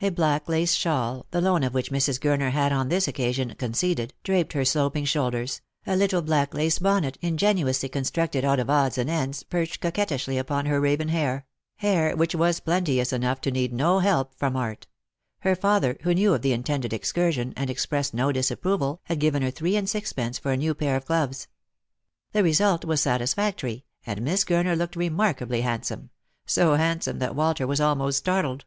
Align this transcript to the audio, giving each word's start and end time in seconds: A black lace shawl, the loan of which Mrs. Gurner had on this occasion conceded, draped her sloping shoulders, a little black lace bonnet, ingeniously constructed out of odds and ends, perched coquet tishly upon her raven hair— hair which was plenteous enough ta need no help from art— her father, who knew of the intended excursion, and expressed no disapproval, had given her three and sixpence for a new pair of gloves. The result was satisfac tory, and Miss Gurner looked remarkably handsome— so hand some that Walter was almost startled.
A 0.00 0.08
black 0.08 0.48
lace 0.48 0.72
shawl, 0.72 1.26
the 1.32 1.42
loan 1.42 1.62
of 1.64 1.74
which 1.74 1.90
Mrs. 1.90 2.18
Gurner 2.18 2.50
had 2.50 2.72
on 2.72 2.88
this 2.88 3.06
occasion 3.06 3.54
conceded, 3.56 4.14
draped 4.24 4.54
her 4.54 4.64
sloping 4.64 5.04
shoulders, 5.04 5.60
a 5.86 5.96
little 5.96 6.22
black 6.22 6.54
lace 6.54 6.78
bonnet, 6.78 7.18
ingeniously 7.20 7.90
constructed 7.90 8.42
out 8.42 8.58
of 8.58 8.70
odds 8.70 8.96
and 8.96 9.10
ends, 9.10 9.42
perched 9.42 9.82
coquet 9.82 10.06
tishly 10.06 10.40
upon 10.40 10.64
her 10.64 10.80
raven 10.80 11.08
hair— 11.08 11.44
hair 11.76 12.16
which 12.16 12.34
was 12.34 12.58
plenteous 12.58 13.12
enough 13.12 13.38
ta 13.42 13.50
need 13.50 13.70
no 13.70 13.98
help 13.98 14.34
from 14.34 14.56
art— 14.56 14.86
her 15.40 15.54
father, 15.54 15.98
who 16.04 16.14
knew 16.14 16.32
of 16.32 16.40
the 16.40 16.54
intended 16.54 16.94
excursion, 16.94 17.52
and 17.54 17.68
expressed 17.68 18.14
no 18.14 18.32
disapproval, 18.32 19.02
had 19.04 19.20
given 19.20 19.42
her 19.42 19.50
three 19.50 19.76
and 19.76 19.90
sixpence 19.90 20.38
for 20.38 20.52
a 20.52 20.56
new 20.56 20.72
pair 20.72 20.96
of 20.96 21.04
gloves. 21.04 21.48
The 22.32 22.42
result 22.42 22.86
was 22.86 23.02
satisfac 23.02 23.56
tory, 23.56 23.84
and 24.06 24.22
Miss 24.22 24.42
Gurner 24.42 24.74
looked 24.74 24.96
remarkably 24.96 25.60
handsome— 25.60 26.08
so 26.46 26.76
hand 26.76 27.02
some 27.02 27.18
that 27.18 27.36
Walter 27.36 27.66
was 27.66 27.78
almost 27.82 28.16
startled. 28.16 28.64